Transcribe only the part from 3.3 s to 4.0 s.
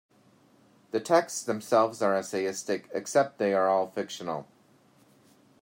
that they are all